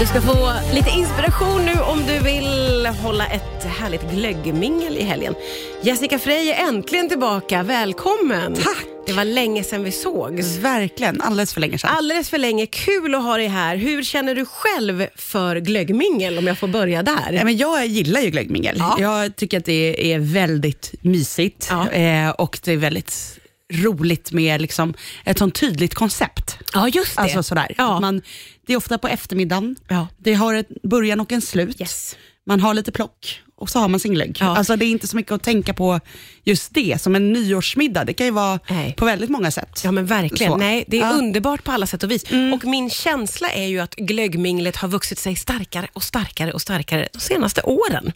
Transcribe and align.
Du 0.00 0.06
ska 0.06 0.20
få 0.20 0.52
lite 0.74 0.90
inspiration 0.90 1.64
nu 1.66 1.72
om 1.80 2.02
du 2.06 2.18
vill 2.24 2.86
hålla 2.86 3.26
ett 3.26 3.64
härligt 3.64 4.10
glöggmingel 4.10 4.96
i 4.96 5.02
helgen. 5.02 5.34
Jessica 5.82 6.18
Frey 6.18 6.48
är 6.50 6.68
äntligen 6.68 7.08
tillbaka. 7.08 7.62
Välkommen! 7.62 8.54
Tack. 8.54 8.84
Det 9.06 9.12
var 9.12 9.24
länge 9.24 9.64
sedan 9.64 9.84
vi 9.84 9.92
sågs. 9.92 10.56
Verkligen, 10.56 11.20
alldeles 11.20 11.54
för 11.54 11.60
länge 11.60 11.78
sedan. 11.78 11.90
Alldeles 11.92 12.30
för 12.30 12.38
länge. 12.38 12.66
Kul 12.66 13.14
att 13.14 13.22
ha 13.22 13.36
dig 13.36 13.46
här. 13.48 13.76
Hur 13.76 14.02
känner 14.02 14.34
du 14.34 14.44
själv 14.46 15.06
för 15.16 15.56
glöggmingel, 15.56 16.38
om 16.38 16.46
jag 16.46 16.58
får 16.58 16.68
börja 16.68 17.02
där? 17.02 17.30
Nej, 17.32 17.44
men 17.44 17.56
jag 17.56 17.86
gillar 17.86 18.20
ju 18.20 18.30
glöggmingel. 18.30 18.76
Ja. 18.78 18.96
Jag 19.00 19.36
tycker 19.36 19.58
att 19.58 19.64
det 19.64 20.12
är 20.12 20.18
väldigt 20.18 20.94
mysigt 21.00 21.68
Ja. 21.70 21.90
eh, 21.90 22.30
och 22.30 22.58
det 22.64 22.72
är 22.72 22.76
väldigt 22.76 23.38
roligt 23.72 24.32
med 24.32 24.60
liksom 24.60 24.94
ett 25.24 25.38
sånt 25.38 25.54
tydligt 25.54 25.94
koncept. 25.94 26.58
Ja, 26.72 26.88
just 26.88 27.16
det. 27.16 27.22
Alltså 27.22 27.42
sådär. 27.42 27.74
Ja. 27.78 27.94
Att 27.94 28.00
Man, 28.00 28.22
det 28.66 28.72
är 28.72 28.76
ofta 28.76 28.98
på 28.98 29.08
eftermiddagen, 29.08 29.76
Ja. 29.88 30.08
det 30.18 30.34
har 30.34 30.54
en 30.54 30.64
början 30.82 31.20
och 31.20 31.32
en 31.32 31.42
slut. 31.42 31.80
Yes. 31.80 32.16
Man 32.46 32.60
har 32.60 32.74
lite 32.74 32.92
plock 32.92 33.40
och 33.56 33.70
så 33.70 33.78
har 33.78 33.88
man 33.88 34.00
sin 34.00 34.14
glögg. 34.14 34.36
Ja. 34.40 34.56
Alltså, 34.56 34.76
det 34.76 34.84
är 34.84 34.90
inte 34.90 35.08
så 35.08 35.16
mycket 35.16 35.32
att 35.32 35.42
tänka 35.42 35.74
på 35.74 36.00
just 36.44 36.74
det, 36.74 37.00
som 37.02 37.14
en 37.14 37.32
nyårsmiddag. 37.32 38.04
Det 38.04 38.12
kan 38.12 38.26
ju 38.26 38.32
vara 38.32 38.58
Nej. 38.68 38.94
på 38.98 39.04
väldigt 39.04 39.30
många 39.30 39.50
sätt. 39.50 39.80
Ja 39.84 39.92
men 39.92 40.06
verkligen. 40.06 40.52
Så. 40.52 40.56
Nej, 40.58 40.84
det 40.88 40.96
är 40.96 41.00
Ja. 41.00 41.06
Mm. 41.12 41.18
underbart 41.26 41.64
på 41.64 41.72
alla 41.72 41.86
sätt 41.86 42.02
och 42.02 42.10
vis. 42.10 42.24
Och 42.54 42.64
min 42.64 42.90
känsla 42.90 43.50
är 43.50 43.66
ju 43.66 43.80
att 43.80 43.94
glöggminglet 43.94 44.76
har 44.76 44.88
vuxit 44.88 45.18
sig 45.18 45.36
starkare 45.36 45.88
och 45.92 46.02
starkare 46.02 46.52
och 46.52 46.62
starkare 46.62 47.08
de 47.12 47.20
senaste 47.20 47.62
åren. 47.62 48.12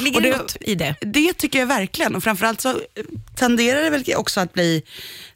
Ligger 0.00 0.16
Och 0.16 0.22
det 0.22 0.30
det- 0.30 0.36
något 0.36 0.56
i 0.60 0.74
det? 0.74 0.94
Det 1.00 1.32
tycker 1.32 1.58
jag 1.58 1.66
verkligen 1.66 2.14
och 2.16 2.22
framförallt 2.22 2.60
så 2.60 2.74
tenderar 3.36 3.82
det 3.82 3.90
väl 3.90 4.04
också 4.16 4.40
att 4.40 4.52
bli 4.52 4.82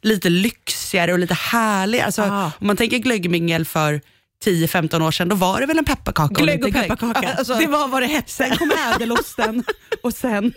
lite 0.01 0.29
lyxigare 0.29 1.13
och 1.13 1.19
lite 1.19 1.33
härligare. 1.33 2.05
Alltså, 2.05 2.21
Ah. 2.21 2.51
Om 2.59 2.67
man 2.67 2.77
tänker 2.77 2.97
glöggmingel 2.97 3.65
för 3.65 4.01
10-15 4.45 5.07
år 5.07 5.11
sedan, 5.11 5.29
då 5.29 5.35
var 5.35 5.59
det 5.61 5.65
väl 5.65 5.77
en 5.77 5.85
pepparkaka 5.85 6.43
Glögg 6.43 6.59
och 6.61 6.65
lite 6.67 6.79
pepparkaka. 6.79 7.29
Alltså, 7.37 7.53
det 7.53 7.67
var 7.67 7.87
vad 7.87 8.01
det 8.01 8.07
hette. 8.07 8.31
Sen 8.31 8.57
kom 8.57 8.71
ädelosten 8.95 9.63
och 10.03 10.13
sen, 10.13 10.53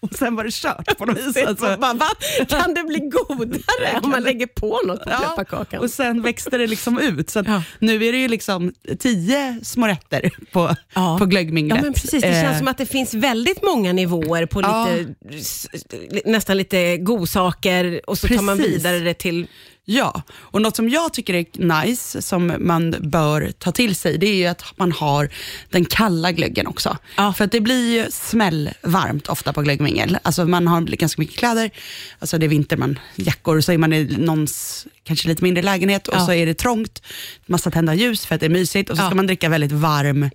och 0.00 0.14
sen 0.14 0.36
var 0.36 0.44
det 0.44 0.50
kört 0.54 0.98
på 0.98 1.06
något 1.06 1.18
vis. 1.26 1.36
Alltså. 1.36 1.76
Bara, 1.80 1.94
va? 1.94 2.06
Kan 2.48 2.74
det 2.74 2.82
bli 2.84 2.98
godare 2.98 4.00
om 4.02 4.10
man 4.10 4.22
lägger 4.22 4.46
på 4.46 4.80
något 4.86 5.04
på 5.04 5.10
pepparkakan? 5.10 5.80
och 5.80 5.90
sen 5.90 6.22
växte 6.22 6.58
det 6.58 6.66
liksom 6.66 6.98
ut. 6.98 7.30
Så 7.30 7.42
Ja. 7.46 7.62
Nu 7.78 8.04
är 8.04 8.12
det 8.12 8.18
ju 8.18 8.28
liksom 8.28 8.72
tio 8.98 9.60
små 9.64 9.86
rätter 9.86 10.30
på, 10.52 10.76
Ja. 10.94 11.16
på 11.18 11.26
glöggminglet. 11.26 11.76
Ja, 11.78 11.82
men 11.84 11.92
precis. 11.92 12.22
Det 12.22 12.28
Eh, 12.28 12.42
känns 12.42 12.58
som 12.58 12.68
att 12.68 12.78
det 12.78 12.86
finns 12.86 13.14
väldigt 13.14 13.62
många 13.62 13.92
nivåer 13.92 14.46
på 14.46 14.60
Ja. 14.60 14.88
lite, 15.30 16.20
nästan 16.30 16.56
lite 16.56 16.96
godsaker 16.96 18.00
och 18.06 18.18
så 18.18 18.28
tar 18.28 18.42
man 18.42 18.56
Precis. 18.58 18.74
vidare 18.76 18.98
det 18.98 19.14
till... 19.14 19.46
Ja, 19.88 20.22
och 20.32 20.62
något 20.62 20.76
som 20.76 20.88
jag 20.88 21.12
tycker 21.12 21.34
är 21.34 21.46
nice, 21.84 22.22
som 22.22 22.52
man 22.60 22.94
bör 23.00 23.52
ta 23.58 23.72
till 23.72 23.94
sig, 23.96 24.18
det 24.18 24.26
är 24.26 24.34
ju 24.34 24.46
att 24.46 24.64
man 24.76 24.92
har 24.92 25.28
den 25.70 25.84
kalla 25.84 26.32
glöggen 26.32 26.66
också. 26.66 26.96
Ja. 27.16 27.32
För 27.32 27.44
att 27.44 27.52
det 27.52 27.60
blir 27.60 27.94
ju 27.94 28.10
smällvarmt 28.10 29.28
ofta 29.28 29.52
på 29.52 29.62
glöggmingel. 29.62 30.18
Alltså 30.22 30.44
man 30.44 30.66
har 30.68 30.80
ganska 30.80 31.22
mycket 31.22 31.38
kläder, 31.38 31.70
alltså 32.18 32.38
det 32.38 32.46
är 32.46 32.48
vinter, 32.48 32.76
man 32.76 32.98
jackor, 33.14 33.56
och 33.56 33.64
så 33.64 33.72
är 33.72 33.78
man 33.78 33.92
i 33.92 34.04
någons 34.18 34.86
kanske 35.04 35.28
lite 35.28 35.44
mindre 35.44 35.62
lägenhet 35.62 36.08
och 36.08 36.14
Ja. 36.16 36.26
så 36.26 36.32
är 36.32 36.46
det 36.46 36.54
trångt, 36.54 37.02
massa 37.46 37.70
tända 37.70 37.94
ljus 37.94 38.26
för 38.26 38.34
att 38.34 38.40
det 38.40 38.46
är 38.46 38.50
mysigt 38.50 38.90
och 38.90 38.96
så 38.96 39.02
Ja. 39.02 39.06
ska 39.06 39.14
man 39.16 39.26
dricka 39.26 39.48
väldigt 39.48 39.72
varm, 39.72 40.30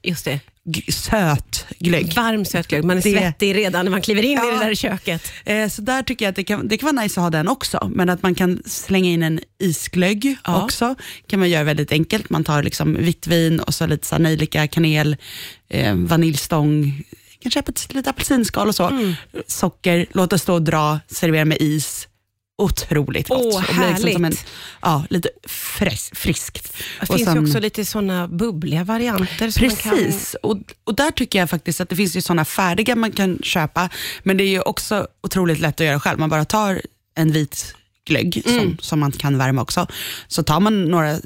Söt 0.91 1.65
glögg. 1.79 2.13
Varm 2.15 2.45
sötglögg. 2.45 2.83
Man 2.83 2.97
är 2.97 3.01
Det- 3.01 3.11
svettig 3.11 3.55
redan 3.55 3.85
när 3.85 3.91
man 3.91 4.01
kliver 4.01 4.23
in 4.23 4.31
i 4.31 4.33
Ja. 4.35 4.51
det 4.51 4.65
där 4.65 4.75
köket. 4.75 5.31
Eh, 5.45 5.69
så 5.69 5.81
där 5.81 6.03
tycker 6.03 6.25
jag 6.25 6.29
att 6.29 6.35
det 6.35 6.43
kan, 6.43 6.67
det 6.67 6.77
kan 6.77 6.95
vara 6.95 7.03
nice 7.03 7.19
att 7.19 7.23
ha 7.23 7.29
den 7.29 7.47
också, 7.47 7.91
men 7.95 8.09
att 8.09 8.23
man 8.23 8.35
kan 8.35 8.61
slänga 8.65 9.09
in 9.09 9.23
en 9.23 9.39
isglögg 9.59 10.35
Ja. 10.43 10.63
också. 10.63 10.95
kan 11.27 11.39
man 11.39 11.49
göra 11.49 11.63
väldigt 11.63 11.91
enkelt. 11.91 12.29
Man 12.29 12.43
tar 12.43 12.63
liksom 12.63 12.93
vitt 12.99 13.27
vin 13.27 13.59
och 13.59 13.73
så 13.73 13.85
lite 13.87 14.07
så 14.07 14.17
nejlika, 14.17 14.67
kanel, 14.67 15.17
eh, 15.69 15.95
vaniljstång, 15.95 17.03
kanske 17.41 17.63
lite 17.89 18.09
apelsinskal 18.09 18.67
och 18.67 18.75
så. 18.75 18.87
Mm. 18.89 19.13
Socker, 19.47 20.05
låt 20.11 20.29
det 20.29 20.39
stå 20.39 20.53
och 20.53 20.61
dra, 20.61 20.99
servera 21.07 21.45
med 21.45 21.57
is. 21.61 22.07
Otroligt 22.61 23.27
gott. 23.27 23.41
Åh, 23.41 23.55
Och 23.69 23.75
blir 23.75 23.87
liksom 23.89 24.11
som 24.13 24.25
en, 24.25 24.31
härligt. 24.31 24.45
ja, 24.81 25.05
lite 25.09 25.29
fräs, 25.47 26.11
friskt. 26.15 26.73
Det 26.99 27.09
Och 27.09 27.15
finns 27.17 27.27
sen- 27.29 27.37
ju 27.43 27.47
också 27.47 27.59
lite 27.59 27.85
såna 27.85 28.27
bubbliga 28.27 28.83
varianter. 28.83 29.59
Precis, 29.59 30.35
och, 30.43 30.57
och 30.83 30.95
där 30.95 31.11
tycker 31.11 31.39
jag 31.39 31.49
faktiskt 31.49 31.81
att 31.81 31.89
det 31.89 31.95
finns 31.95 32.15
ju 32.15 32.21
sådana 32.21 32.45
färdiga 32.45 32.95
man 32.95 33.11
kan 33.11 33.39
köpa, 33.43 33.89
men 34.23 34.37
det 34.37 34.43
är 34.43 34.47
ju 34.49 34.61
också 34.61 35.07
otroligt 35.23 35.59
lätt 35.59 35.81
att 35.81 35.85
göra 35.87 35.99
själv. 35.99 36.19
Man 36.19 36.29
bara 36.29 36.45
tar 36.45 36.81
en 37.15 37.31
vit 37.31 37.75
glögg 38.07 38.43
Mm. 38.45 38.59
som, 38.59 38.77
som 38.81 38.99
man 38.99 39.11
kan 39.11 39.37
värma 39.37 39.61
också, 39.61 39.87
så 40.27 40.43
tar 40.43 40.59
man 40.59 40.85
några, 40.85 41.19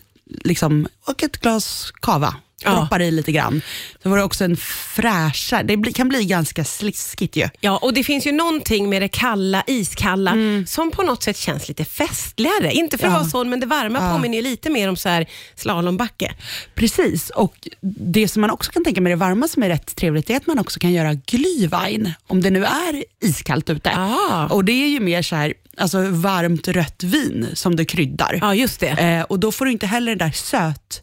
liksom, 0.44 0.88
och 1.08 1.24
ett 1.24 1.38
glas 1.38 1.94
kava, 2.02 2.36
Ja. 2.64 2.72
droppar 2.72 3.02
i 3.02 3.12
lite 3.12 3.32
grann. 3.32 3.62
Så 4.04 4.10
var 4.10 4.18
det 4.18 4.24
också 4.24 4.44
en 4.44 4.58
fräschare, 4.58 5.64
det 5.64 5.92
kan 5.94 6.10
bli 6.10 6.26
ganska 6.26 6.64
sliskigt 6.64 7.36
ju. 7.36 7.50
Ja, 7.60 7.78
och 7.78 7.94
det 7.94 8.04
finns 8.04 8.28
ju 8.28 8.32
någonting 8.32 8.90
med 8.90 9.02
det 9.02 9.08
kalla, 9.08 9.64
iskalla, 9.68 10.34
som 10.68 10.92
på 10.92 11.02
något 11.04 11.24
sätt 11.24 11.38
känns 11.38 11.68
lite 11.68 11.86
festligare. 11.86 12.74
Inte 12.74 12.98
för 12.98 13.08
att 13.08 13.14
Ja. 13.14 13.18
vara 13.20 13.30
sån, 13.30 13.50
men 13.50 13.60
det 13.60 13.66
varma 13.66 14.00
Ja. 14.02 14.12
påminner 14.14 14.36
ju 14.38 14.42
lite 14.44 14.70
mer 14.70 14.90
om 14.90 14.96
så 14.98 15.10
här 15.10 15.26
slalombacke. 15.56 16.34
Precis, 16.76 17.30
och 17.30 17.68
det 18.12 18.28
som 18.28 18.42
man 18.42 18.52
också 18.52 18.72
kan 18.72 18.84
tänka 18.84 19.02
med 19.02 19.12
det 19.12 19.16
varma 19.16 19.48
som 19.48 19.64
är 19.64 19.70
rätt 19.70 19.96
trevligt, 19.96 20.30
är 20.30 20.38
att 20.38 20.48
man 20.48 20.60
också 20.60 20.80
kan 20.80 20.94
göra 20.94 21.14
glühwein, 21.14 22.12
om 22.28 22.42
det 22.42 22.50
nu 22.50 22.66
är 22.66 23.04
iskallt 23.22 23.70
ute. 23.70 23.92
Ah. 23.96 24.48
Och 24.48 24.66
det 24.66 24.72
är 24.72 24.88
ju 24.88 25.00
mer 25.00 25.22
så 25.22 25.36
här, 25.36 25.54
alltså 25.78 26.02
varmt 26.10 26.68
rött 26.68 27.04
vin 27.04 27.48
som 27.54 27.76
du 27.76 27.86
kryddar. 27.86 28.38
Ja, 28.42 28.56
just 28.56 28.80
det. 28.80 28.88
Eh, 28.90 29.22
och 29.24 29.40
då 29.40 29.52
får 29.52 29.66
du 29.66 29.72
inte 29.72 29.88
heller 29.88 30.16
det 30.16 30.26
där 30.26 30.32
söt, 30.32 31.02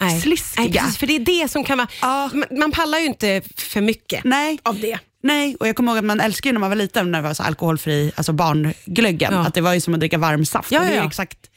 Nej. 0.00 0.20
sliskiga. 0.20 0.62
Nej, 0.64 0.72
precis, 0.72 0.98
för 0.98 1.06
det 1.06 1.16
är 1.16 1.20
det 1.42 1.48
som 1.50 1.64
kan 1.64 1.78
vara... 1.78 1.88
Ja. 2.02 2.30
Man, 2.34 2.58
man 2.58 2.72
pallar 2.72 2.98
ju 2.98 3.06
inte 3.06 3.42
för 3.56 3.80
mycket 3.80 4.24
Nej. 4.24 4.58
av 4.62 4.80
det. 4.80 4.98
Nej, 5.22 5.56
och 5.60 5.68
jag 5.68 5.76
kommer 5.76 5.92
ihåg 5.92 5.98
att 5.98 6.04
man 6.04 6.20
älskade 6.20 6.52
när 6.52 6.60
man 6.60 6.70
var 6.70 6.76
liten, 6.76 7.10
när 7.10 7.22
det 7.22 7.28
var 7.28 7.34
så 7.34 7.42
alkoholfri, 7.42 8.12
alltså 8.16 8.32
barnglöggen, 8.32 9.32
Ja. 9.32 9.38
att 9.46 9.54
det 9.54 9.60
var 9.60 9.74
ju 9.74 9.80
som 9.80 9.94
att 9.94 10.00
dricka 10.00 10.18
varm 10.18 10.44
saft. 10.46 10.72
Ja, 10.72 10.80
och 10.80 10.86
det 10.86 10.92
är 10.92 10.96
ja, 10.96 11.02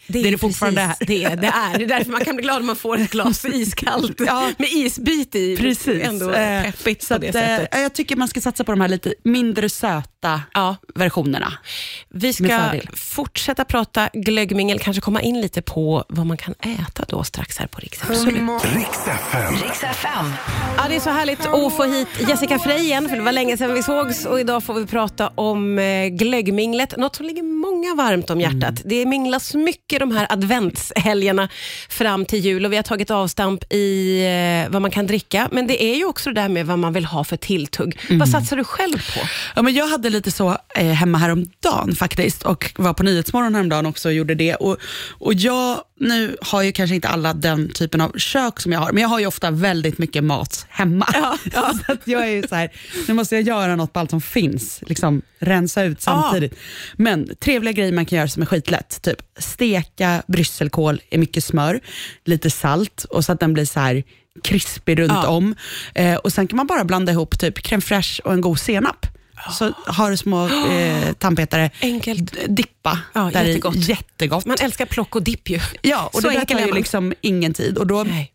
ja. 0.08 0.20
exakt 0.20 0.24
det 0.24 0.28
är 0.28 0.32
det 0.32 0.38
fortfarande 0.38 0.82
är. 0.82 0.96
Det, 1.00 1.36
det 1.36 1.48
är. 1.48 1.78
Det 1.78 1.84
är 1.84 1.88
därför 1.88 2.12
man 2.12 2.26
kan 2.26 2.36
bli 2.36 2.44
glad 2.44 2.60
om 2.60 2.66
man 2.68 2.76
får 2.76 2.98
ett 2.98 3.12
glas 3.12 3.46
iskallt 3.46 4.22
Ja. 4.28 4.50
med 4.58 4.70
isbit 4.72 5.36
i. 5.36 5.58
Precis. 5.58 6.04
Ändå 6.04 6.32
Eh, 6.32 6.64
peppigt 6.64 7.04
så 7.04 7.14
på 7.14 7.20
det 7.20 7.30
att, 7.30 7.36
eh, 7.36 7.42
sättet. 7.42 7.80
Jag 7.82 7.94
tycker 7.94 8.16
man 8.16 8.28
ska 8.28 8.42
satsa 8.42 8.64
på 8.64 8.72
de 8.72 8.82
här 8.82 8.88
lite 8.88 9.14
mindre 9.24 9.70
söta 9.70 10.42
Ja. 10.54 10.76
versionerna. 10.96 11.54
Vi 12.10 12.34
ska 12.34 12.72
fortsätta 12.94 13.66
prata 13.66 14.10
glöggmingel, 14.14 14.80
kanske 14.80 15.02
komma 15.02 15.22
in 15.22 15.42
lite 15.42 15.62
på 15.62 16.04
vad 16.10 16.26
man 16.26 16.38
kan 16.38 16.54
äta 16.60 17.06
då 17.08 17.24
strax 17.24 17.58
här 17.58 17.68
på 17.68 17.80
Rix. 17.80 18.02
Absolut. 18.10 18.36
Riks 18.74 19.84
FM. 19.84 20.34
Ja, 20.78 20.84
det 20.90 20.96
är 20.96 21.00
så 21.00 21.10
härligt 21.10 21.46
att 21.46 21.74
få 21.76 21.84
hit 21.84 22.08
Jessica 22.28 22.60
Frey 22.60 22.78
igen, 22.80 23.10
för 23.10 23.16
det 23.16 23.22
var 23.24 23.32
länge 23.32 23.58
sedan 23.58 23.74
vi 23.74 23.84
sågs 23.84 24.26
och 24.26 24.40
idag 24.40 24.64
får 24.64 24.74
vi 24.74 24.86
prata 24.86 25.28
om 25.36 25.80
eh, 25.80 26.08
glöggminglet, 26.08 26.98
något 26.98 27.16
som 27.16 27.26
ligger 27.26 27.44
många 27.44 27.96
varmt 27.96 28.30
om 28.30 28.42
hjärtat. 28.42 28.82
Det 28.86 29.06
minglas 29.06 29.54
mycket 29.54 29.97
de 30.00 30.12
här 30.12 30.28
adventshelgerna 30.30 31.50
fram 31.90 32.26
till 32.26 32.40
jul 32.40 32.66
och 32.66 32.72
vi 32.72 32.76
har 32.76 32.84
tagit 32.84 33.12
avstamp 33.12 33.74
i 33.74 34.20
eh, 34.66 34.72
vad 34.72 34.82
man 34.82 34.92
kan 34.92 35.08
dricka, 35.08 35.50
men 35.52 35.68
det 35.68 35.84
är 35.84 35.96
ju 35.96 36.06
också 36.06 36.30
det 36.30 36.42
där 36.42 36.50
med 36.50 36.66
vad 36.66 36.80
man 36.80 36.94
vill 36.94 37.06
ha 37.06 37.24
för 37.24 37.38
tilltugg. 37.38 38.00
Vad 38.10 38.30
satsar 38.30 38.58
du 38.58 38.64
själv 38.64 38.98
på? 38.98 39.20
Ja, 39.56 39.62
men 39.62 39.74
jag 39.74 39.88
hade 39.88 40.10
lite 40.10 40.32
så 40.32 40.58
eh, 40.76 40.86
hemma 40.86 41.18
häromdagen 41.18 41.96
faktiskt 41.96 42.44
och 42.44 42.74
var 42.76 42.94
på 42.94 43.04
Nyhetsmorgon 43.04 43.56
häromdagen 43.56 43.86
också 43.86 44.10
och 44.10 44.14
gjorde 44.14 44.36
det. 44.36 44.56
Och, 44.56 44.78
och 45.10 45.34
jag, 45.34 45.82
nu 46.00 46.38
har 46.42 46.62
ju 46.64 46.72
kanske 46.72 46.96
inte 46.96 47.08
alla 47.08 47.34
den 47.34 47.70
typen 47.74 48.02
av 48.02 48.12
kök 48.18 48.60
som 48.60 48.72
jag 48.72 48.80
har, 48.80 48.92
men 48.92 49.02
jag 49.02 49.10
har 49.10 49.20
ju 49.20 49.26
ofta 49.26 49.52
väldigt 49.52 49.98
mycket 49.98 50.24
mat 50.24 50.66
hemma. 50.70 51.06
så 51.86 51.92
att 51.92 52.08
jag 52.08 52.22
är 52.24 52.32
ju 52.32 52.48
så 52.48 52.56
här, 52.56 52.72
nu 53.08 53.14
måste 53.14 53.36
jag 53.36 53.44
göra 53.44 53.76
något 53.76 53.94
på 53.94 54.00
allt 54.00 54.10
som 54.10 54.22
finns, 54.22 54.80
liksom 54.88 55.22
rensa 55.40 55.84
ut 55.84 56.02
samtidigt. 56.02 56.54
Men 56.96 57.36
trevliga 57.40 57.72
grejer 57.72 57.92
man 57.92 58.06
kan 58.06 58.18
göra 58.18 58.28
som 58.28 58.42
är 58.42 58.46
skitlätt, 58.46 59.02
typ 59.02 59.18
steka 59.40 60.24
brysselkål 60.28 61.02
i 61.10 61.18
mycket 61.18 61.44
smör, 61.44 61.80
lite 62.26 62.50
salt 62.52 63.04
och 63.04 63.26
så 63.26 63.32
att 63.32 63.40
den 63.40 63.54
blir 63.54 63.66
så 63.66 63.80
här 63.80 64.04
krispig 64.44 65.00
runt 65.00 65.12
Ja. 65.12 65.28
om. 65.28 65.56
Eh, 65.96 66.16
och 66.16 66.34
Sen 66.34 66.48
kan 66.48 66.58
man 66.58 66.68
bara 66.68 66.84
blanda 66.86 67.12
ihop 67.12 67.40
typ 67.40 67.58
crème 67.60 67.82
fraîche 67.82 68.22
och 68.22 68.34
en 68.34 68.42
god 68.42 68.60
senap. 68.60 69.06
Så 69.52 69.72
har 69.86 70.12
du 70.12 70.18
små 70.18 70.48
eh, 70.48 71.14
tandpetare, 71.20 71.70
Enkelt. 71.82 72.36
dippa 72.48 73.00
Ja, 73.14 73.30
där 73.34 73.44
i. 73.44 73.48
jättegott. 73.48 73.76
Jättegott. 73.76 74.46
Man 74.46 74.58
älskar 74.62 74.86
plock 74.86 75.16
och 75.16 75.24
dipp 75.24 75.50
ju. 75.50 75.60
ja, 75.82 76.10
och 76.14 76.22
så 76.22 76.30
det 76.30 76.34
där 76.40 76.46
tar 76.46 76.60
ju 76.60 76.74
liksom 76.74 77.14
ingen 77.22 77.54
tid. 77.54 77.78
Och 77.78 77.88
då, 77.88 78.04
Nej. 78.04 78.32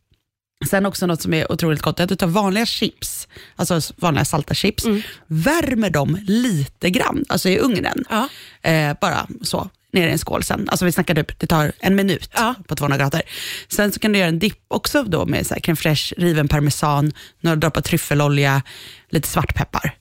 sen 0.70 0.86
också 0.86 1.06
något 1.06 1.22
som 1.22 1.34
är 1.34 1.52
otroligt 1.52 1.82
gott 1.82 2.00
är 2.00 2.02
att 2.04 2.08
du 2.08 2.16
tar 2.16 2.26
vanliga 2.26 2.66
chips, 2.66 3.28
alltså 3.56 3.80
vanliga 3.96 4.24
salta 4.24 4.54
chips, 4.54 4.84
Mm. 4.84 5.02
värmer 5.26 5.90
dem 5.90 6.18
lite 6.26 6.90
grann, 6.90 7.24
alltså 7.28 7.48
i 7.48 7.58
ugnen. 7.58 8.04
Ja. 8.10 8.28
Eh, 8.70 8.96
bara 9.00 9.26
så, 9.42 9.68
ner 9.92 10.08
i 10.08 10.10
en 10.10 10.18
skål 10.18 10.42
sen. 10.44 10.68
Alltså 10.68 10.84
vi 10.84 10.92
snackar 10.92 11.14
typ, 11.14 11.38
det 11.40 11.46
tar 11.46 11.72
en 11.80 11.94
minut 11.96 12.30
Ja. 12.34 12.54
på 12.68 12.76
200 12.76 12.98
grader. 12.98 13.22
Sen 13.68 13.92
så 13.92 14.00
kan 14.00 14.12
du 14.12 14.18
göra 14.18 14.28
en 14.28 14.38
dipp 14.38 14.58
också 14.68 15.02
då 15.02 15.26
med 15.26 15.46
så 15.46 15.54
här 15.54 15.60
crème 15.60 15.76
fraîche, 15.76 16.14
riven 16.18 16.48
parmesan, 16.48 17.12
några 17.40 17.56
droppar 17.56 17.80
tryffelolja, 17.80 18.62
lite 19.10 19.28
svartpeppar. 19.28 19.94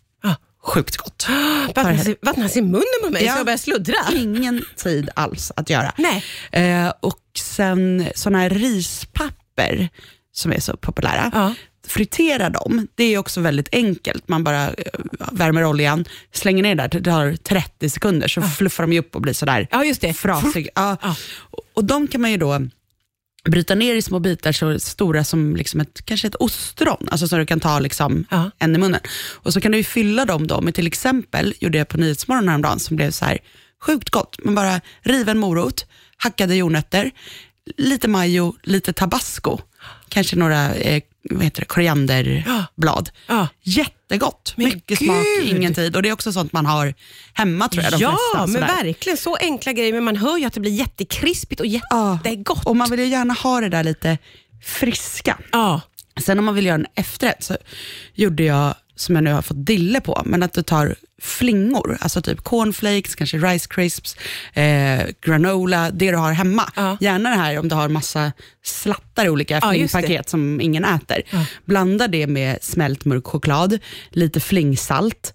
Ja. 0.64 0.72
Sjukt 0.72 0.98
gott. 0.98 1.28
Vattnas 2.22 2.58
i- 2.58 2.62
munnen 2.62 2.84
på 3.04 3.10
mig 3.10 3.24
Ja. 3.26 3.34
så 3.34 3.40
jag 3.40 3.46
börjar 3.46 3.58
sluddra. 3.58 3.96
Ingen 4.16 4.62
tid 4.76 5.10
alls 5.16 5.52
att 5.56 5.70
göra. 5.70 5.94
Nej. 5.98 6.24
Eh, 6.52 6.94
och 7.00 7.20
sen 7.38 8.08
sådana 8.16 8.40
här 8.40 8.50
rispapper 8.50 9.90
som 10.34 10.52
är 10.52 10.60
så 10.60 10.78
populära. 10.78 11.32
Ja. 11.34 11.54
Fritera 11.88 12.50
dem, 12.50 12.88
det 12.96 13.04
är 13.04 13.18
också 13.18 13.42
väldigt 13.42 13.70
enkelt. 13.72 14.28
Man 14.28 14.44
bara 14.44 14.68
eh, 14.68 14.74
värmer 15.32 15.66
oljan, 15.66 16.06
slänger 16.34 16.64
ner 16.64 16.76
där, 16.76 16.88
det 16.88 17.04
tar 17.04 17.36
30 17.44 17.90
sekunder, 17.90 18.28
så 18.28 18.42
fluffar 18.42 18.88
de 18.88 19.00
upp 19.00 19.16
och 19.16 19.22
blir 19.22 19.34
sådär 19.34 19.68
Ja, 19.72 19.86
just 19.86 20.02
det. 20.02 20.14
frasig. 20.14 20.70
Ja. 20.76 20.98
Ja. 21.02 21.16
Och- 21.40 21.64
Och 21.74 21.86
de 21.86 22.08
kan 22.08 22.22
man 22.22 22.32
ju 22.32 22.38
då 22.38 22.68
bryta 23.50 23.76
ner 23.76 23.96
i 23.96 24.02
små 24.02 24.20
bitar 24.20 24.52
så 24.52 24.80
stora 24.80 25.24
som 25.24 25.56
liksom 25.56 25.80
ett, 25.80 26.06
kanske 26.06 26.28
ett 26.28 26.36
ostron, 26.36 27.08
alltså 27.12 27.28
så 27.28 27.38
du 27.38 27.46
kan 27.46 27.60
ta 27.60 27.80
liksom 27.80 28.26
Ja. 28.30 28.52
en 28.60 28.76
i 28.76 28.78
munnen. 28.78 29.00
Och 29.34 29.54
så 29.54 29.62
kan 29.62 29.72
du 29.72 29.84
fylla 29.84 30.26
dem 30.26 30.48
då 30.48 30.62
med 30.62 30.76
till 30.76 30.88
exempel, 30.88 31.54
gjorde 31.60 31.78
jag 31.78 31.88
på 31.88 31.98
Nyhetsmorgon 31.98 32.48
häromdagen, 32.48 32.80
som 32.80 32.96
blev 32.96 33.12
så 33.12 33.26
här 33.26 33.38
sjukt 33.82 34.10
gott. 34.10 34.40
Man 34.44 34.56
bara 34.56 34.82
riven 35.02 35.38
morot, 35.40 35.86
hackade 36.18 36.56
jordnötter, 36.56 37.12
lite 37.78 38.08
majo, 38.08 38.56
lite 38.64 38.94
tabasco, 38.94 39.60
kanske 40.10 40.36
några 40.36 40.74
eh, 40.76 41.02
vad 41.24 41.44
heter 41.44 41.60
det, 41.62 41.66
korianderblad. 41.66 43.10
Ja. 43.28 43.48
Jättegott, 43.62 44.54
Men 44.58 44.66
mycket 44.66 44.98
smak, 44.98 45.26
gud! 45.40 45.48
ingen 45.58 45.74
tid. 45.74 45.96
Och 45.96 46.02
det 46.04 46.10
är 46.10 46.14
också 46.14 46.32
sånt 46.32 46.54
man 46.54 46.66
har 46.66 46.94
hemma 47.34 47.68
tror 47.68 47.84
jag, 47.84 47.94
de 47.94 47.98
Ja, 48.02 48.10
flesta. 48.34 48.38
men 48.48 48.48
sådär. 48.70 48.84
verkligen. 48.84 49.18
Så 49.18 49.36
enkla 49.36 49.74
grejer, 49.74 49.94
men 49.94 50.04
man 50.04 50.16
hör 50.16 50.38
ju 50.38 50.46
att 50.46 50.54
det 50.54 50.60
blir 50.60 50.72
jättekrispigt 50.72 51.62
och 51.62 51.68
Ja. 51.68 52.20
jättegott. 52.26 52.66
Och 52.66 52.76
man 52.76 52.90
vill 52.92 53.00
ju 53.00 53.06
gärna 53.06 53.34
ha 53.34 53.62
det 53.62 53.70
där 53.70 53.84
lite 53.84 54.18
friska. 54.64 55.38
Ja. 55.52 55.82
Sen 56.22 56.40
om 56.40 56.46
man 56.46 56.56
vill 56.56 56.66
göra 56.66 56.76
en 56.76 56.86
efterrätt 56.96 57.44
så 57.44 57.58
gjorde 58.14 58.44
jag, 58.44 58.76
som 59.02 59.16
jag 59.16 59.24
nu 59.24 59.34
har 59.34 59.42
fått 59.42 59.66
dille 59.66 60.02
på, 60.02 60.22
men 60.26 60.44
att 60.44 60.54
du 60.54 60.64
tar 60.64 60.96
flingor, 61.22 61.98
alltså 62.02 62.22
typ 62.22 62.44
cornflakes, 62.44 63.16
kanske 63.16 63.38
rice 63.38 63.68
crisps, 63.70 64.16
eh, 64.54 65.04
granola, 65.22 65.92
det 65.92 66.12
du 66.12 66.18
har 66.18 66.32
hemma. 66.32 66.72
Ja. 66.76 66.98
Gärna 67.00 67.30
det 67.30 67.36
här 67.36 67.60
om 67.60 67.68
du 67.68 67.76
har 67.76 67.90
massa 67.90 68.32
slattar 68.64 69.26
i 69.26 69.30
olika 69.30 69.60
Ja, 69.62 69.72
flingpaket 69.72 70.30
som 70.30 70.62
ingen 70.62 70.86
äter. 70.86 71.22
Blanda 71.66 72.08
det 72.08 72.28
med 72.28 72.58
smält 72.62 73.06
mörk 73.06 73.28
choklad, 73.28 73.80
lite 74.10 74.40
flingsalt 74.40 75.34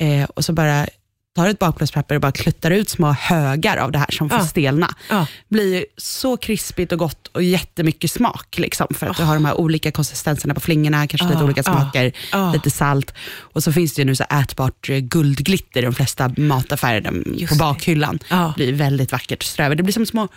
eh, 0.00 0.24
och 0.24 0.44
så 0.44 0.52
bara 0.52 0.86
tar 1.34 1.46
ett 1.48 1.58
bakplåtspapper 1.58 2.14
och 2.14 2.20
bara 2.20 2.32
kluttar 2.32 2.70
ut 2.70 2.88
små 2.90 3.12
högar 3.12 3.76
av 3.76 3.92
det 3.92 3.98
här 3.98 4.10
som 4.10 4.30
får 4.30 4.38
Ja. 4.38 4.44
stelna. 4.46 4.94
Ja. 5.10 5.26
Blir 5.48 5.84
så 5.96 6.36
krispigt 6.36 6.92
och 6.92 6.98
gott 6.98 7.26
och 7.26 7.42
jättemycket 7.42 8.10
smak. 8.10 8.58
Liksom, 8.58 8.86
för 8.94 9.06
att 9.06 9.16
du 9.16 9.22
har 9.22 9.34
de 9.34 9.44
här 9.44 9.54
olika 9.54 9.92
konsistenserna 9.92 10.54
på 10.54 10.60
flingorna, 10.60 11.06
kanske 11.06 11.26
lite 11.28 11.38
Ja, 11.38 11.44
olika 11.44 11.62
ja, 11.66 11.72
smaker, 11.72 12.12
ja. 12.32 12.52
lite 12.52 12.70
salt. 12.70 13.14
Och 13.38 13.62
så 13.64 13.72
finns 13.72 13.94
det 13.94 14.02
ju 14.02 14.06
nu 14.06 14.16
så 14.16 14.24
ätbart 14.30 14.88
eh, 14.90 14.96
guldglitter 14.98 15.82
i 15.82 15.84
de 15.84 15.94
flesta 15.94 16.30
mataffärer 16.36 17.46
på 17.48 17.54
bakhyllan. 17.54 18.18
Det 18.28 18.52
blir 18.56 18.72
väldigt 18.72 19.12
vackert 19.12 19.42
ströver. 19.42 19.74
Det 19.76 19.82
blir 19.82 19.92
som 19.92 20.06
små 20.06 20.28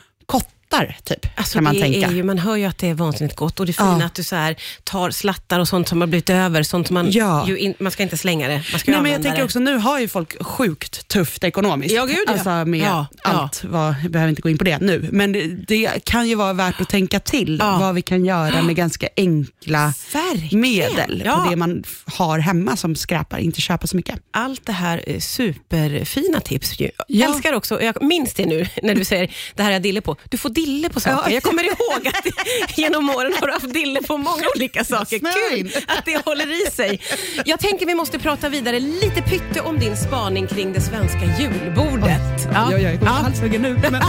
kottar 0.69 0.98
typ, 1.04 1.25
Alltså 1.36 1.54
kan 1.54 1.64
man 1.64 1.75
tänka. 1.80 2.12
Ju, 2.12 2.24
man 2.24 2.38
hör 2.40 2.56
ju 2.56 2.66
att 2.66 2.78
det 2.78 2.88
är 2.90 2.94
vansinnigt 2.94 3.36
gott 3.36 3.60
och 3.60 3.66
det 3.66 3.74
fina 3.74 3.98
Ja. 4.00 4.06
att 4.06 4.14
du 4.16 4.24
så 4.24 4.36
här 4.36 4.56
tar 4.84 5.12
slattar 5.12 5.60
och 5.60 5.68
sånt 5.68 5.88
som 5.88 6.02
har 6.02 6.08
blivit 6.08 6.30
över, 6.30 6.64
sånt 6.64 6.88
som 6.88 6.94
man 6.94 7.12
Ja. 7.12 7.48
in, 7.58 7.74
man 7.80 7.92
ska 7.92 8.04
inte 8.04 8.18
slänga 8.18 8.48
det, 8.48 8.64
man 8.72 8.80
ska 8.80 8.92
Nej, 8.92 9.02
men 9.02 9.12
jag 9.12 9.22
tänker 9.24 9.38
det. 9.38 9.44
också, 9.44 9.60
nu 9.60 9.78
har 9.78 10.00
ju 10.00 10.08
folk 10.08 10.44
sjukt 10.44 11.08
tufft 11.08 11.44
ekonomiskt. 11.44 11.94
Ja, 11.96 12.06
gud. 12.06 12.18
Alltså 12.28 12.50
med 12.66 12.80
Ja, 12.80 13.06
allt, 13.24 13.64
vad, 13.64 13.96
jag 14.04 14.12
behöver 14.12 14.30
inte 14.30 14.42
gå 14.42 14.50
in 14.50 14.58
på 14.58 14.64
det 14.64 14.80
nu. 14.80 15.10
Men 15.12 15.31
det, 15.31 15.48
det 15.48 16.06
kan 16.06 16.28
ju 16.28 16.36
vara 16.36 16.54
värt 16.54 16.81
att 16.81 16.90
tänka 16.90 17.20
till 17.20 17.58
vad 17.62 17.96
vi 17.96 18.02
kan 18.02 18.25
göra 18.25 18.62
med 18.62 18.75
ganska 18.75 19.08
enkla 19.18 19.94
Verkligen. 20.13 20.62
medel 20.62 21.24
på 21.25 21.48
det 21.50 21.56
man 21.56 21.84
har 22.06 22.40
hemma 22.40 22.75
som 22.78 22.96
skräpar, 22.96 23.38
inte 23.38 23.62
köpa 23.62 23.88
så 23.88 23.96
mycket. 23.96 24.16
Allt 24.31 24.66
det 24.66 24.72
här 24.72 25.10
är 25.10 25.20
superfina 25.20 26.40
tips. 26.40 26.80
Jag 26.80 26.92
Ja. 27.08 27.25
älskar 27.28 27.54
också, 27.54 27.81
jag 27.81 28.04
minns 28.04 28.34
det 28.34 28.46
nu 28.46 28.68
när 28.84 28.96
du 28.96 29.06
säger 29.06 29.31
det 29.56 29.63
här 29.63 29.70
är 29.70 29.74
jag 29.74 29.81
dille 29.81 30.02
på. 30.02 30.16
Du 30.30 30.38
får 30.38 30.50
dille 30.65 30.89
på 30.89 31.00
saker. 31.00 31.30
Ja. 31.30 31.33
Jag 31.33 31.44
kommer 31.44 31.63
ihåg 31.63 32.07
att 32.07 32.25
genom 32.77 33.09
åren 33.09 33.33
har 33.39 33.48
du 33.48 33.54
haft 33.54 33.74
dille 33.74 34.01
på 34.01 34.18
många 34.18 34.44
olika 34.56 34.83
saker. 34.83 35.19
Kul 35.19 35.71
att 35.88 36.06
det 36.06 36.25
håller 36.25 36.68
i 36.68 36.71
sig. 36.71 37.01
Jag 37.45 37.59
tänker 37.59 37.86
vi 37.86 37.95
måste 37.95 38.19
prata 38.19 38.50
vidare 38.50 38.80
lite 38.80 39.21
pytte 39.21 39.62
om 39.62 39.80
din 39.80 39.98
spaning 39.98 40.48
kring 40.48 40.74
det 40.74 40.81
svenska 40.81 41.21
julbordet. 41.39 42.48
Ja. 42.54 42.71
jag 42.71 42.98
Ja. 43.01 43.09
halshuggen 43.09 43.62
nu. 43.62 43.80
Men... 43.81 44.01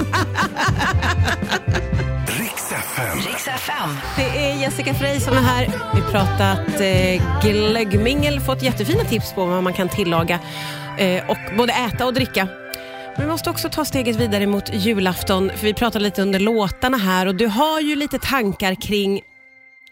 Det 4.16 4.22
är 4.38 4.60
Jessica 4.60 4.94
Frey 4.94 5.20
som 5.20 5.36
är 5.36 5.40
här. 5.40 5.66
Vi 5.94 6.00
har 6.00 6.10
pratat 6.10 6.80
eh, 6.80 7.42
glöggmingel, 7.42 8.40
fått 8.40 8.62
jättefina 8.62 9.04
tips 9.04 9.32
på 9.32 9.44
vad 9.46 9.62
man 9.62 9.72
kan 9.72 9.88
tillaga 9.88 10.40
eh, 10.98 11.30
och 11.30 11.56
både 11.56 11.72
äta 11.72 12.06
och 12.06 12.14
dricka. 12.14 12.48
Vi 13.18 13.26
måste 13.26 13.50
också 13.50 13.68
ta 13.68 13.84
steget 13.84 14.16
vidare 14.16 14.46
mot 14.46 14.74
julafton, 14.74 15.50
för 15.56 15.66
vi 15.66 15.74
pratade 15.74 16.04
lite 16.04 16.22
under 16.22 16.38
låtarna 16.38 16.96
här 16.96 17.26
och 17.26 17.34
du 17.34 17.46
har 17.46 17.80
ju 17.80 17.96
lite 17.96 18.18
tankar 18.18 18.74
kring 18.74 19.20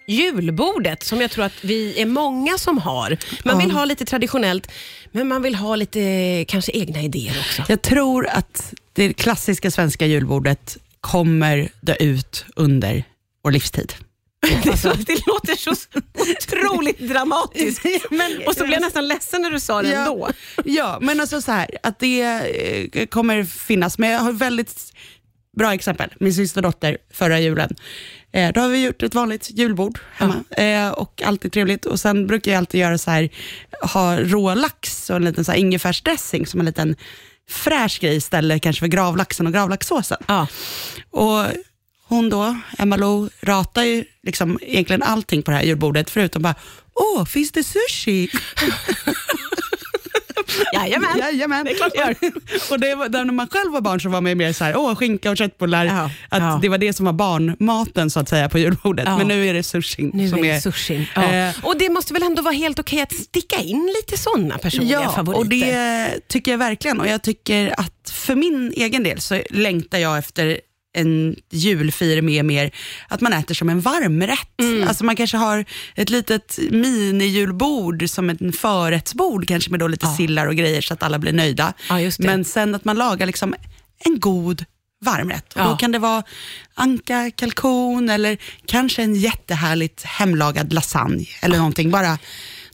julbordet 0.06 1.02
som 1.02 1.20
jag 1.20 1.30
tror 1.30 1.44
att 1.44 1.64
vi 1.64 2.00
är 2.00 2.06
många 2.06 2.58
som 2.58 2.78
har. 2.78 3.16
Man 3.44 3.58
vill 3.58 3.70
ha 3.70 3.84
lite 3.84 4.04
traditionellt, 4.04 4.72
men 5.12 5.28
man 5.28 5.42
vill 5.42 5.54
ha 5.54 5.76
lite 5.76 6.44
kanske 6.48 6.72
egna 6.72 7.02
idéer 7.02 7.36
också. 7.40 7.62
Jag 7.68 7.82
tror 7.82 8.26
att 8.26 8.74
det 8.92 9.12
klassiska 9.12 9.70
svenska 9.70 10.06
julbordet 10.06 10.76
kommer 11.00 11.68
dö 11.80 11.94
ut 11.94 12.44
under 12.56 13.04
vår 13.44 13.50
livstid. 13.50 13.94
Alltså, 14.70 14.92
det 15.06 15.26
låter 15.26 15.56
så 15.56 15.74
otroligt 16.14 16.98
dramatiskt. 16.98 17.84
och 18.46 18.54
så 18.54 18.64
blev 18.64 18.72
jag 18.72 18.82
nästan 18.82 19.08
ledsen 19.08 19.42
när 19.42 19.50
du 19.50 19.60
sa 19.60 19.82
det 19.82 19.94
ändå. 19.94 20.28
Ja, 20.64 20.98
men 21.00 21.20
alltså 21.20 21.40
så 21.40 21.52
här, 21.52 21.70
att 21.82 21.98
det 21.98 22.22
eh, 22.92 23.06
kommer 23.06 23.44
finnas. 23.44 23.98
Men 23.98 24.10
jag 24.10 24.20
har 24.20 24.32
väldigt 24.32 24.92
bra 25.56 25.74
exempel. 25.74 26.10
Min 26.20 26.34
sista 26.34 26.60
dotter 26.60 26.98
förra 27.12 27.40
julen. 27.40 27.76
Eh, 28.32 28.52
då 28.52 28.60
har 28.60 28.68
vi 28.68 28.84
gjort 28.84 29.02
ett 29.02 29.14
vanligt 29.14 29.50
julbord 29.50 29.98
hemma 30.12 30.44
eh, 30.50 30.88
och 30.88 31.22
alltid 31.22 31.52
trevligt. 31.52 31.86
Och 31.86 32.00
Sen 32.00 32.26
brukar 32.26 32.52
jag 32.52 32.58
alltid 32.58 32.80
göra 32.80 32.98
så 32.98 33.10
här, 33.10 33.30
ha 33.92 34.20
rå 34.20 34.54
lax 34.54 35.10
och 35.10 35.16
en 35.16 35.24
liten 35.24 35.44
så 35.44 35.52
här 35.52 35.58
ingefärsdressing 35.58 36.46
som 36.46 36.60
en 36.60 36.66
liten 36.66 36.96
fräsch 37.50 38.00
grej 38.00 38.16
istället 38.16 38.62
kanske 38.62 38.80
för 38.80 38.86
gravlaxen 38.86 39.46
och 39.46 39.52
gravlaxsåsen. 39.52 40.18
Ja. 40.26 40.46
Och 41.10 41.46
hon 42.08 42.30
då, 42.30 42.56
Emma 42.78 42.96
Lo, 42.96 43.28
ratar 43.40 43.82
ju 43.82 44.04
liksom 44.22 44.58
egentligen 44.62 45.02
allting 45.02 45.42
på 45.42 45.50
det 45.50 45.56
här 45.56 45.64
julbordet 45.64 46.10
förutom 46.10 46.42
bara, 46.42 46.54
åh, 46.94 47.24
finns 47.24 47.52
det 47.52 47.64
sushi? 47.64 48.28
Jajamän. 50.74 51.18
Jajamän. 51.18 51.64
Det 51.64 51.70
är 51.70 51.74
klart 51.76 51.96
gör. 51.96 52.16
och 52.70 52.80
det 52.80 52.94
var, 52.94 53.08
när 53.08 53.24
man 53.32 53.48
själv 53.48 53.72
var 53.72 53.80
barn 53.80 54.00
så 54.00 54.08
var 54.08 54.20
man 54.20 54.30
ju 54.30 54.34
mer 54.34 54.52
så 54.52 54.64
här, 54.64 54.76
åh, 54.76 54.94
skinka 54.94 55.30
och 55.30 55.36
köttbullar. 55.36 55.84
Ja, 55.84 56.10
Att 56.28 56.42
ja. 56.42 56.58
Det 56.62 56.68
var 56.68 56.78
det 56.78 56.92
som 56.92 57.06
var 57.06 57.12
barnmaten 57.12 58.10
så 58.10 58.20
att 58.20 58.28
säga 58.28 58.48
på 58.48 58.58
julbordet. 58.58 59.04
Ja. 59.08 59.18
Men 59.18 59.28
nu 59.28 59.46
är 59.46 59.54
det 59.54 59.62
sushin. 59.62 60.10
Nu 60.14 60.28
som 60.28 60.44
är 60.44 60.54
det 60.54 60.60
sushin. 60.60 61.06
Ja. 61.14 61.32
Eh, 61.32 61.54
och 61.62 61.78
det 61.78 61.90
måste 61.90 62.12
väl 62.12 62.22
ändå 62.22 62.42
vara 62.42 62.54
helt 62.54 62.78
okej 62.78 63.00
att 63.02 63.12
sticka 63.12 63.56
in 63.56 63.92
lite 63.96 64.22
sådana 64.22 64.58
personliga 64.58 65.02
Ja, 65.02 65.12
favoriter? 65.12 65.38
och 65.40 65.46
det 65.46 66.28
tycker 66.28 66.50
jag 66.50 66.58
verkligen. 66.58 67.00
Och 67.00 67.08
jag 67.08 67.22
tycker 67.22 67.80
att 67.80 68.10
för 68.10 68.34
min 68.34 68.72
egen 68.76 69.02
del 69.02 69.20
så 69.20 69.42
längtar 69.50 69.98
jag 69.98 70.18
efter 70.18 70.60
en 70.96 71.36
julfir 71.50 72.22
med 72.22 72.44
mer 72.44 72.70
att 73.08 73.20
man 73.20 73.32
äter 73.32 73.54
som 73.54 73.68
en 73.68 73.80
varmrätt. 73.80 74.60
Mm. 74.60 74.88
Alltså 74.88 75.04
man 75.04 75.16
kanske 75.16 75.36
har 75.36 75.64
ett 75.94 76.10
litet 76.10 76.58
minijulbord 76.70 78.10
som 78.10 78.30
en 78.30 78.52
förrättsbord, 78.52 79.48
kanske 79.48 79.70
med 79.70 79.80
då 79.80 79.88
lite 79.88 80.06
sillar 80.06 80.46
och 80.46 80.54
grejer 80.54 80.80
så 80.80 80.94
att 80.94 81.02
alla 81.02 81.18
blir 81.18 81.32
nöjda. 81.32 81.72
Ja. 81.88 82.10
Men 82.18 82.44
sen 82.44 82.74
att 82.74 82.84
man 82.84 82.96
lagar 82.96 83.26
liksom 83.26 83.54
en 83.98 84.20
god 84.20 84.64
varmrätt. 85.04 85.52
Och 85.52 85.60
Ja. 85.60 85.68
Då 85.68 85.76
kan 85.76 85.92
det 85.92 85.98
vara 85.98 86.22
anka, 86.74 87.30
kalkon 87.36 88.10
eller 88.10 88.38
kanske 88.66 89.02
en 89.02 89.14
jättehärligt 89.14 90.02
hemlagad 90.02 90.72
lasagne 90.72 91.26
eller 91.42 91.56
någonting. 91.56 91.90
Bara 91.90 92.18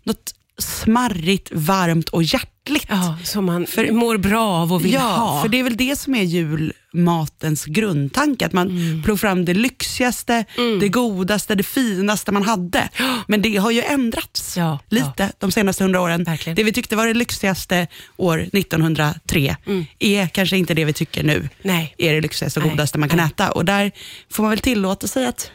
något 0.02 0.34
smarrigt, 0.58 1.48
varmt 1.52 2.08
och 2.08 2.22
hjärtligt. 2.22 2.51
Ja, 2.88 3.16
som 3.24 3.44
man 3.44 3.66
mår 3.90 4.16
bra 4.18 4.48
av 4.48 4.72
och 4.72 4.84
vill 4.84 4.92
ja, 4.92 5.00
ha. 5.00 5.42
för 5.42 5.48
det 5.48 5.58
är 5.58 5.62
väl 5.62 5.76
det 5.76 5.96
som 5.98 6.14
är 6.14 6.22
julmatens 6.22 7.64
grundtanke, 7.64 8.46
att 8.46 8.52
man 8.52 8.68
Mm. 8.70 9.02
plog 9.02 9.20
fram 9.20 9.44
det 9.44 9.54
lyxigaste, 9.54 10.44
det 10.80 10.88
godaste, 10.88 11.54
det 11.54 11.62
finaste 11.62 12.32
man 12.32 12.42
hade. 12.42 12.88
Men 13.28 13.42
det 13.42 13.56
har 13.56 13.70
ju 13.70 13.82
ändrats 13.82 14.56
Ja, 14.56 14.78
lite 14.88 15.32
de 15.38 15.52
senaste 15.52 15.84
hundra 15.84 16.00
åren. 16.00 16.24
Verkligen. 16.24 16.56
Det 16.56 16.64
vi 16.64 16.72
tyckte 16.72 16.96
var 16.96 17.06
det 17.06 17.14
lyxigaste 17.14 17.86
år 18.16 18.38
1903 18.52 19.56
är 19.98 20.26
kanske 20.28 20.56
inte 20.56 20.74
det 20.74 20.84
vi 20.84 20.92
tycker 20.92 21.22
nu 21.22 21.36
Mm. 21.36 21.48
Nej. 21.62 21.94
är 21.98 22.14
det 22.14 22.20
lyxigaste 22.20 22.60
och 22.60 22.66
Nej, 22.66 22.74
godaste 22.74 22.98
man 22.98 23.08
kan 23.08 23.20
äta. 23.20 23.50
Och 23.50 23.64
där 23.64 23.92
får 24.30 24.42
man 24.42 24.50
väl 24.50 24.58
tillåta 24.58 25.06
sig 25.06 25.26
att 25.26 25.50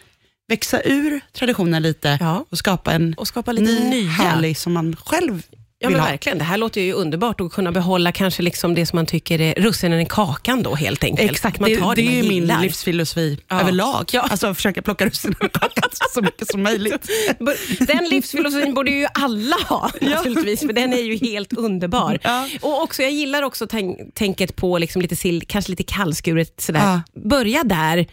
växa 0.50 0.82
ur 0.82 1.22
traditionen 1.34 1.84
lite 1.84 2.18
Ja. 2.22 2.46
och 2.52 2.58
skapa 2.58 2.92
en 2.94 3.14
Och 3.14 3.28
skapa 3.28 3.52
lite 3.52 3.72
ny, 3.72 3.90
nya. 3.90 4.10
härlig 4.12 4.58
som 4.58 4.74
man 4.74 4.96
själv 4.96 5.44
Ja, 5.80 5.90
men 5.90 6.00
ha. 6.00 6.08
verkligen. 6.08 6.38
Det 6.38 6.44
här 6.44 6.58
låter 6.58 6.82
ju 6.82 6.94
underbart 6.94 7.42
att 7.42 7.52
kunna 7.52 7.72
behålla 7.72 8.12
kanske 8.12 8.44
liksom 8.44 8.76
det 8.76 8.86
som 8.86 8.98
man 8.98 9.06
tycker 9.06 9.42
är 9.42 9.54
russinen 9.54 10.00
i 10.00 10.06
kakan 10.06 10.64
då 10.64 10.76
helt 10.76 11.04
enkelt. 11.04 11.32
Exakt, 11.32 11.60
man 11.60 11.70
det, 11.70 11.78
tar 11.78 11.96
det, 11.96 12.04
man 12.04 12.14
är 12.14 12.18
ju 12.18 12.24
min 12.24 12.32
gillar. 12.32 12.62
livsfilosofi 12.62 13.40
Ja. 13.48 13.62
överlag. 13.62 14.10
Ja. 14.14 14.22
Alltså 14.22 14.54
försöka 14.54 14.82
plocka 14.82 15.06
russinen 15.06 15.36
ur 15.42 15.48
kakan 15.48 15.90
så 16.14 16.22
mycket 16.22 16.48
som 16.48 16.64
möjligt. 16.64 17.10
Den 17.80 18.10
livsfilosofin 18.10 18.74
borde 18.74 18.92
ju 18.92 19.08
alla 19.14 19.56
ha 19.70 19.92
naturligtvis, 20.02 20.60
för 20.60 20.74
den 20.74 20.94
är 20.94 21.02
ju 21.02 21.18
helt 21.18 21.54
underbar. 21.54 22.20
Ja. 22.24 22.48
Och 22.62 22.84
också, 22.84 23.02
Jag 23.02 23.12
gillar 23.12 23.44
också 23.44 23.68
tänk, 23.68 24.16
tänket 24.16 24.56
på 24.56 24.78
liksom 24.78 25.02
lite 25.02 25.16
sill, 25.16 25.44
kanske 25.48 25.70
lite 25.72 25.84
kallskuret. 25.84 26.54
Sådär. 26.62 26.80
Ja. 27.14 27.22
Börja 27.30 27.64
där, 27.64 28.06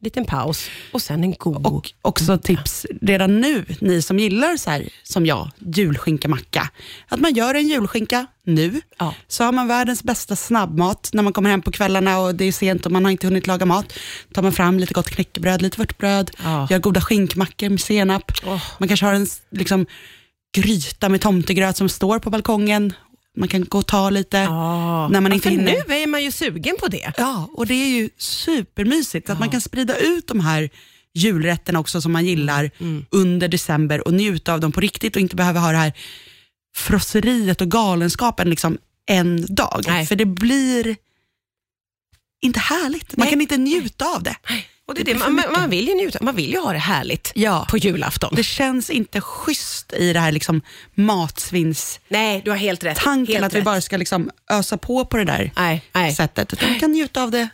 liten 0.00 0.24
paus 0.24 0.68
och 0.92 1.02
sen 1.02 1.24
en 1.24 1.32
god... 1.38 1.66
Och 1.66 1.92
också 2.02 2.38
tips 2.38 2.86
redan 3.02 3.40
nu, 3.40 3.64
ni 3.80 4.02
som 4.02 4.18
gillar 4.18 4.56
så 4.56 4.70
här, 4.70 4.88
som 5.02 5.26
jag, 5.26 5.50
julskinkamacka. 5.58 6.70
Att 7.08 7.20
man 7.20 7.34
gör 7.34 7.54
en 7.54 7.68
julskinka 7.68 8.26
nu, 8.46 8.80
Ja. 8.98 9.14
så 9.28 9.44
har 9.44 9.52
man 9.52 9.68
världens 9.68 10.02
bästa 10.02 10.36
snabbmat 10.36 11.10
när 11.12 11.22
man 11.22 11.32
kommer 11.32 11.50
hem 11.50 11.62
på 11.62 11.72
kvällarna 11.72 12.18
och 12.18 12.34
det 12.34 12.44
är 12.44 12.52
sent 12.52 12.86
och 12.86 12.92
man 12.92 13.04
har 13.04 13.12
inte 13.12 13.26
hunnit 13.26 13.46
laga 13.46 13.66
mat. 13.66 13.92
tar 14.32 14.42
man 14.42 14.52
fram 14.52 14.78
lite 14.78 14.94
gott 14.94 15.10
knäckebröd, 15.10 15.62
lite 15.62 15.78
vörtbröd, 15.78 16.30
Ja. 16.44 16.66
gör 16.70 16.78
goda 16.78 17.00
skinkmackor 17.00 17.68
med 17.68 17.80
senap. 17.80 18.32
Åh. 18.46 18.62
Man 18.78 18.88
kanske 18.88 19.06
har 19.06 19.14
en 19.14 19.26
liksom, 19.50 19.86
gryta 20.56 21.08
med 21.08 21.20
tomtegröt 21.20 21.76
som 21.76 21.88
står 21.88 22.18
på 22.18 22.30
balkongen. 22.30 22.92
Man 23.36 23.48
kan 23.48 23.64
gå 23.64 23.78
och 23.78 23.86
ta 23.86 24.10
lite 24.10 24.36
Ja. 24.38 25.08
när 25.08 25.20
man 25.20 25.32
Ja, 25.32 25.34
inte 25.34 25.42
för 25.42 25.50
hinner. 25.50 25.72
nu 25.88 25.94
är 25.94 26.06
man 26.06 26.24
ju 26.24 26.32
sugen 26.32 26.76
på 26.80 26.88
det. 26.88 27.12
Ja, 27.16 27.48
och 27.54 27.66
det 27.66 27.74
är 27.74 27.88
ju 27.88 28.10
supermysigt 28.18 29.30
att 29.30 29.38
man 29.38 29.50
kan 29.50 29.60
sprida 29.60 29.96
ut 29.96 30.26
de 30.28 30.40
här 30.40 30.70
julrätterna 31.14 31.78
också 31.80 32.00
som 32.00 32.12
man 32.12 32.26
gillar 32.26 32.70
Mm. 32.80 33.06
under 33.10 33.48
december 33.48 34.06
och 34.08 34.14
njuta 34.14 34.54
av 34.54 34.60
dem 34.60 34.72
på 34.72 34.80
riktigt 34.80 35.16
och 35.16 35.22
inte 35.22 35.36
behöva 35.36 35.60
ha 35.60 35.72
det 35.72 35.78
här 35.78 35.92
frosseriet 36.76 37.60
och 37.60 37.70
galenskapen 37.70 38.50
liksom 38.50 38.78
en 39.06 39.54
dag. 39.54 39.82
Nej. 39.86 40.06
För 40.06 40.16
det 40.16 40.24
blir 40.26 40.96
inte 42.42 42.60
härligt. 42.60 43.16
Man 43.16 43.24
Nej. 43.24 43.30
kan 43.32 43.40
inte 43.40 43.56
njuta 43.56 44.04
av 44.06 44.22
det. 44.22 44.36
Och 44.86 44.94
det 44.94 45.00
är 45.00 45.04
Det 45.04 45.14
man, 45.14 45.34
man, 45.52 45.70
vill 45.70 45.88
ju 45.88 45.94
njuta, 45.94 46.18
man 46.22 46.36
vill 46.36 46.50
ju 46.52 46.58
ha 46.60 46.72
det 46.72 46.78
härligt 46.78 47.32
Ja. 47.34 47.66
på 47.70 47.78
julafton. 47.78 48.32
Det 48.36 48.42
känns 48.42 48.90
inte 48.90 49.20
schysst 49.20 49.92
i 49.92 50.12
det 50.12 50.20
här 50.20 50.32
liksom 50.32 50.60
matsvinnstanken, 50.94 52.04
Nej, 52.08 52.42
du 52.44 52.50
har 52.50 52.56
helt 52.58 52.84
rätt. 52.84 52.98
helt 52.98 53.30
att 53.44 53.54
vi 53.54 53.58
rätt. 53.58 53.64
bara 53.64 53.80
ska 53.80 53.96
liksom 53.96 54.30
ösa 54.50 54.78
på 54.78 55.04
på 55.04 55.16
det 55.16 55.24
där 55.24 55.52
Nej, 55.56 55.82
nej. 55.92 56.14
sättet. 56.14 56.52
Utan 56.52 56.70
man 56.70 56.80
kan 56.80 56.90
njuta 56.92 57.22
av 57.22 57.30
det 57.30 57.48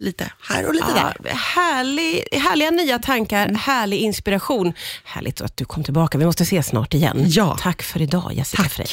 lite 0.00 0.30
här 0.48 0.66
och 0.66 0.74
lite 0.74 0.86
Ja, 0.96 1.12
där. 1.20 1.30
härlig, 1.30 2.24
härliga 2.32 2.70
nya 2.70 2.98
tankar, 2.98 3.48
härlig 3.48 3.98
inspiration. 3.98 4.72
Härligt 5.04 5.40
att 5.40 5.56
du 5.56 5.64
kom 5.64 5.84
tillbaka. 5.84 6.18
Vi 6.18 6.24
måste 6.24 6.42
ses 6.42 6.66
snart 6.66 6.94
igen. 6.94 7.24
Ja. 7.28 7.56
Tack 7.60 7.82
för 7.82 8.02
idag 8.02 8.32
Jessica 8.34 8.62
Tack. 8.62 8.72
Frey. 8.72 8.86